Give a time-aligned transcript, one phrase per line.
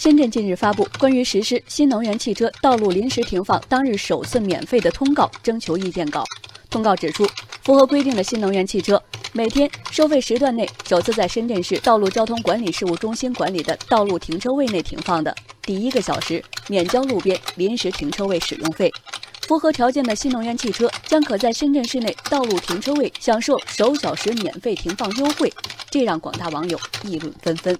[0.00, 6.24] 深圳近日发布关于实施新能源汽车道路临时停放当日首次免费的通告征求意见稿。
[6.70, 7.28] 通告指出，
[7.62, 8.98] 符合规定的新能源汽车，
[9.34, 18.90] 每天收费时段内首次在深圳市道路交通管理事务中心管理的道路停车位内停放的第一个小时免交路边临时停车位使用费。
[19.42, 25.52] 符合条件的新能源汽车将可在深圳市内道路停车位享受首小时免费停放优惠，
[25.90, 27.78] 这让广大网友议论纷纷。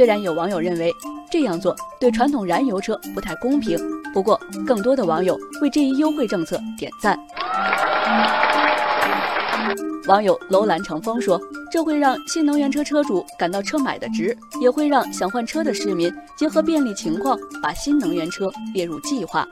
[0.00, 0.90] 虽然有网友认为
[1.30, 3.78] 这样做对传统燃油车不太公平，
[4.14, 7.18] 不过更多的网友为这一优惠政策点赞。
[10.06, 11.38] 网友楼兰成风说
[11.70, 19.46] ：“这会让新能源车车主感到车买的值，也会让想换车的市民结合便利情况，把新能源车列入计划。”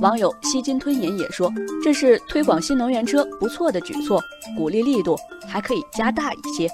[0.00, 1.52] 网友吸金吞银也说
[1.82, 4.22] ：“这是推广新能源车不错的举措，
[4.56, 6.70] 鼓励力度还可以加大一些。”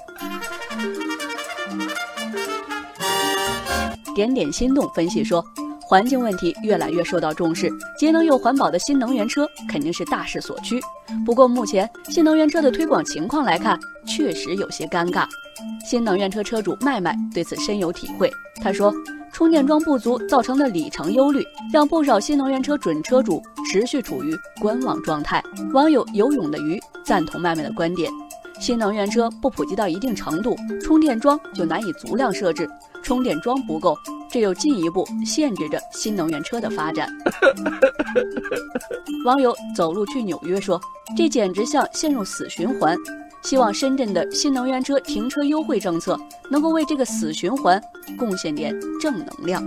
[4.17, 5.45] 点点心动分析说，
[5.79, 10.81] 环境问题越来越受到重视，节能又环保的新能源车肯定是大势所趋。
[11.23, 15.27] 不过目前新能源车的推广情况来看，确实有些尴尬。
[15.85, 18.27] 新能源车车主麦麦对此深有体会，
[18.59, 18.91] 他说，
[19.31, 25.43] 充电桩不足造成的里程忧虑，让不少新能源车准车主持续处于观望状态。
[25.73, 28.11] 网友游泳的鱼赞同麦麦的观点。
[28.59, 32.69] 新能源车不普及到一定程度，充电桩就难以足量设置，
[33.03, 33.97] 充电桩不够，
[34.29, 37.09] 这又进一步限制着新能源车的发展。
[39.25, 40.79] 网友走路去纽约说
[41.15, 42.97] ：“这简直像陷入死循环。”
[43.43, 46.19] 希望深圳的新能源车停车优惠政策
[46.51, 47.81] 能够为这个死循环
[48.17, 49.63] 贡献点正能量。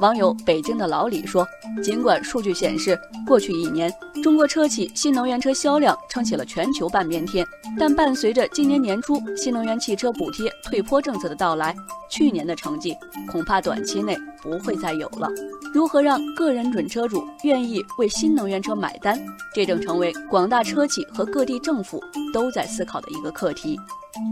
[0.00, 1.46] 网友北京的老李说
[1.82, 2.96] ：“尽管数据显示，
[3.26, 7.44] 过去一年中国车企新能源车销量撑起了全球半边天，
[7.76, 11.74] 但伴随着今年年初新能源汽车补贴退坡政策的到来，
[12.08, 12.96] 去年的成绩
[13.28, 15.28] 恐怕短期内不会再有了。
[15.74, 19.20] 如何让个人准车主愿意为新能源车买单，
[19.52, 22.00] 这正成为广大车企和各地政府
[22.32, 23.76] 都在思考的一个课题。”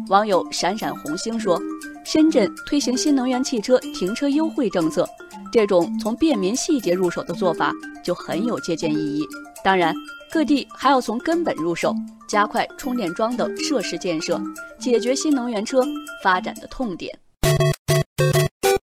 [0.09, 1.61] 网友闪闪红星说
[2.07, 5.09] ：“深圳推行新能源汽车停车优惠政策。”
[5.51, 7.73] 这种从便民细节入手的做法
[8.05, 9.25] 就很有借鉴意义。
[9.65, 9.93] 当然，
[10.31, 11.95] 各地还要从根本入手，
[12.29, 14.41] 加快充电桩的设施建设，
[14.79, 15.83] 解决新能源车
[16.23, 17.19] 发展的痛点。